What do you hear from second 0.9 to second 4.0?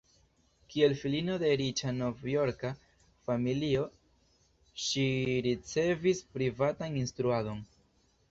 filino de riĉa Novjorka familio,